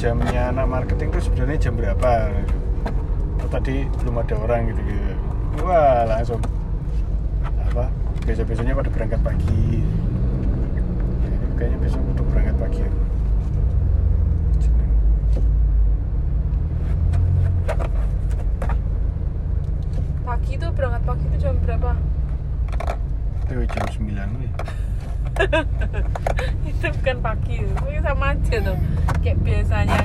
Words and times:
jamnya 0.00 0.48
anak 0.48 0.64
marketing 0.64 1.12
tuh 1.12 1.20
sebenarnya 1.20 1.68
jam 1.68 1.76
berapa 1.76 2.32
oh, 3.44 3.48
tadi 3.52 3.84
belum 4.00 4.16
ada 4.24 4.34
orang 4.40 4.72
gitu 4.72 4.80
gitu 4.80 5.12
wah 5.60 6.08
langsung 6.08 6.40
apa 7.44 7.92
besok 8.24 8.48
besoknya 8.48 8.72
pada 8.72 8.88
berangkat 8.88 9.20
pagi 9.20 9.84
Kayaknya- 11.20 11.52
kayaknya 11.60 11.78
besok 11.84 12.00
untuk 12.00 12.24
berangkat 12.32 12.56
pagi. 12.56 12.80
Pagi 20.24 20.52
tuh 20.56 20.70
berangkat 20.72 21.02
pagi 21.04 21.24
tuh 21.28 21.38
jam 21.42 21.54
berapa? 21.60 21.92
Tuh 23.50 23.64
jam 23.66 23.84
9 23.84 24.38
wih. 24.40 24.52
bukan 26.96 27.16
pagi, 27.22 27.56
itu 27.62 28.00
sama 28.02 28.26
aja 28.34 28.56
tuh. 28.62 28.78
Kayak 29.20 29.38
biasanya 29.44 30.00